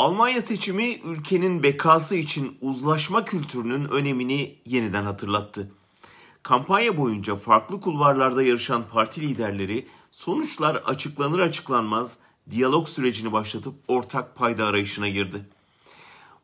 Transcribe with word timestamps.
Almanya 0.00 0.42
seçimi 0.42 0.94
ülkenin 1.04 1.62
bekası 1.62 2.16
için 2.16 2.58
uzlaşma 2.60 3.24
kültürünün 3.24 3.88
önemini 3.88 4.58
yeniden 4.66 5.04
hatırlattı. 5.04 5.72
Kampanya 6.42 6.96
boyunca 6.96 7.36
farklı 7.36 7.80
kulvarlarda 7.80 8.42
yarışan 8.42 8.88
parti 8.88 9.20
liderleri 9.20 9.86
sonuçlar 10.10 10.74
açıklanır 10.76 11.38
açıklanmaz 11.38 12.16
diyalog 12.50 12.88
sürecini 12.88 13.32
başlatıp 13.32 13.74
ortak 13.88 14.36
payda 14.36 14.66
arayışına 14.66 15.08
girdi. 15.08 15.48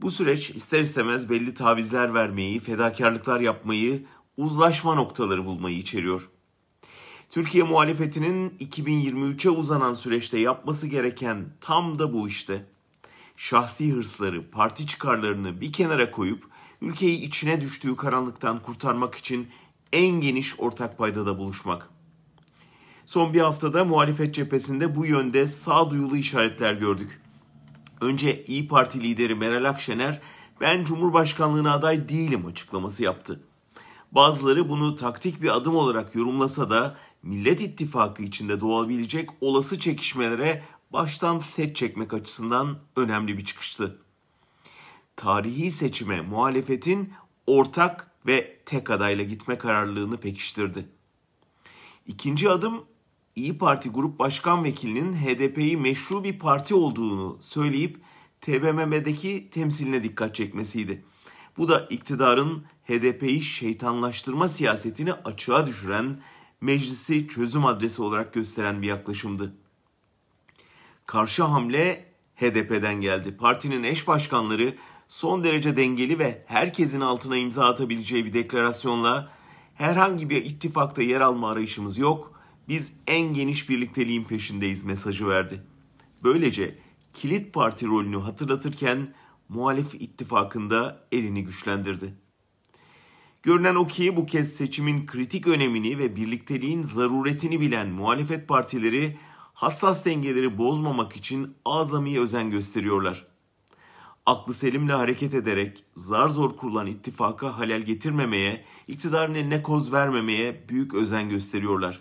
Bu 0.00 0.10
süreç 0.10 0.50
ister 0.50 0.80
istemez 0.80 1.30
belli 1.30 1.54
tavizler 1.54 2.14
vermeyi, 2.14 2.60
fedakarlıklar 2.60 3.40
yapmayı, 3.40 4.04
uzlaşma 4.36 4.94
noktaları 4.94 5.46
bulmayı 5.46 5.76
içeriyor. 5.76 6.28
Türkiye 7.30 7.64
muhalefetinin 7.64 8.50
2023'e 8.50 9.50
uzanan 9.50 9.92
süreçte 9.92 10.38
yapması 10.38 10.86
gereken 10.86 11.48
tam 11.60 11.98
da 11.98 12.12
bu 12.12 12.28
işte. 12.28 12.66
Şahsi 13.40 13.92
hırsları, 13.92 14.50
parti 14.50 14.86
çıkarlarını 14.86 15.60
bir 15.60 15.72
kenara 15.72 16.10
koyup 16.10 16.44
ülkeyi 16.80 17.20
içine 17.20 17.60
düştüğü 17.60 17.96
karanlıktan 17.96 18.62
kurtarmak 18.62 19.14
için 19.14 19.48
en 19.92 20.20
geniş 20.20 20.60
ortak 20.60 20.98
paydada 20.98 21.38
buluşmak. 21.38 21.88
Son 23.06 23.34
bir 23.34 23.40
haftada 23.40 23.84
muhalefet 23.84 24.34
cephesinde 24.34 24.96
bu 24.96 25.06
yönde 25.06 25.46
sağduyulu 25.46 26.16
işaretler 26.16 26.74
gördük. 26.74 27.20
Önce 28.00 28.44
İyi 28.44 28.68
Parti 28.68 29.02
lideri 29.02 29.34
Meral 29.34 29.64
Akşener 29.64 30.20
ben 30.60 30.84
Cumhurbaşkanlığına 30.84 31.72
aday 31.72 32.08
değilim 32.08 32.46
açıklaması 32.46 33.02
yaptı. 33.02 33.40
Bazıları 34.12 34.68
bunu 34.68 34.96
taktik 34.96 35.42
bir 35.42 35.56
adım 35.56 35.76
olarak 35.76 36.14
yorumlasa 36.14 36.70
da 36.70 36.96
Millet 37.22 37.60
İttifakı 37.60 38.22
içinde 38.22 38.60
doğabilecek 38.60 39.30
olası 39.40 39.78
çekişmelere 39.78 40.62
baştan 40.92 41.38
set 41.38 41.76
çekmek 41.76 42.14
açısından 42.14 42.78
önemli 42.96 43.38
bir 43.38 43.44
çıkıştı. 43.44 44.02
Tarihi 45.16 45.70
seçime 45.70 46.20
muhalefetin 46.20 47.12
ortak 47.46 48.10
ve 48.26 48.60
tek 48.66 48.90
adayla 48.90 49.24
gitme 49.24 49.58
kararlılığını 49.58 50.16
pekiştirdi. 50.16 50.88
İkinci 52.06 52.50
adım 52.50 52.84
İyi 53.36 53.58
Parti 53.58 53.90
Grup 53.90 54.18
Başkan 54.18 54.64
Vekilinin 54.64 55.12
HDP'yi 55.12 55.76
meşru 55.76 56.24
bir 56.24 56.38
parti 56.38 56.74
olduğunu 56.74 57.38
söyleyip 57.40 58.00
TBMM'deki 58.40 59.50
temsiline 59.50 60.02
dikkat 60.02 60.34
çekmesiydi. 60.34 61.04
Bu 61.56 61.68
da 61.68 61.86
iktidarın 61.90 62.64
HDP'yi 62.88 63.42
şeytanlaştırma 63.42 64.48
siyasetini 64.48 65.12
açığa 65.12 65.66
düşüren, 65.66 66.20
meclisi 66.60 67.28
çözüm 67.28 67.66
adresi 67.66 68.02
olarak 68.02 68.34
gösteren 68.34 68.82
bir 68.82 68.86
yaklaşımdı. 68.86 69.54
Karşı 71.10 71.42
hamle 71.42 72.04
HDP'den 72.36 73.00
geldi. 73.00 73.36
Partinin 73.36 73.82
eş 73.82 74.08
başkanları 74.08 74.74
son 75.08 75.44
derece 75.44 75.76
dengeli 75.76 76.18
ve 76.18 76.44
herkesin 76.46 77.00
altına 77.00 77.36
imza 77.36 77.66
atabileceği 77.66 78.24
bir 78.24 78.32
deklarasyonla 78.32 79.30
herhangi 79.74 80.30
bir 80.30 80.44
ittifakta 80.44 81.02
yer 81.02 81.20
alma 81.20 81.50
arayışımız 81.50 81.98
yok. 81.98 82.40
Biz 82.68 82.92
en 83.06 83.34
geniş 83.34 83.68
birlikteliğin 83.68 84.24
peşindeyiz 84.24 84.84
mesajı 84.84 85.28
verdi. 85.28 85.62
Böylece 86.22 86.78
kilit 87.12 87.54
parti 87.54 87.86
rolünü 87.86 88.18
hatırlatırken 88.18 89.14
muhalif 89.48 89.94
ittifakında 89.94 91.06
elini 91.12 91.44
güçlendirdi. 91.44 92.14
Görünen 93.42 93.74
o 93.74 93.86
ki 93.86 94.16
bu 94.16 94.26
kez 94.26 94.52
seçimin 94.52 95.06
kritik 95.06 95.46
önemini 95.46 95.98
ve 95.98 96.16
birlikteliğin 96.16 96.82
zaruretini 96.82 97.60
bilen 97.60 97.88
muhalefet 97.88 98.48
partileri 98.48 99.16
hassas 99.60 100.04
dengeleri 100.04 100.58
bozmamak 100.58 101.16
için 101.16 101.54
azami 101.64 102.20
özen 102.20 102.50
gösteriyorlar. 102.50 103.26
Aklı 104.26 104.54
selimle 104.54 104.92
hareket 104.92 105.34
ederek 105.34 105.84
zar 105.96 106.28
zor 106.28 106.56
kurulan 106.56 106.86
ittifaka 106.86 107.58
halel 107.58 107.82
getirmemeye, 107.82 108.64
iktidarın 108.88 109.34
eline 109.34 109.62
koz 109.62 109.92
vermemeye 109.92 110.64
büyük 110.68 110.94
özen 110.94 111.28
gösteriyorlar. 111.28 112.00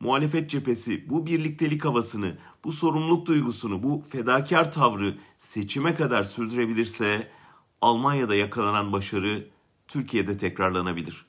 Muhalefet 0.00 0.50
cephesi 0.50 1.10
bu 1.10 1.26
birliktelik 1.26 1.84
havasını, 1.84 2.38
bu 2.64 2.72
sorumluluk 2.72 3.26
duygusunu, 3.26 3.82
bu 3.82 4.02
fedakar 4.08 4.72
tavrı 4.72 5.18
seçime 5.38 5.94
kadar 5.94 6.22
sürdürebilirse 6.22 7.30
Almanya'da 7.80 8.34
yakalanan 8.34 8.92
başarı 8.92 9.48
Türkiye'de 9.88 10.38
tekrarlanabilir. 10.38 11.26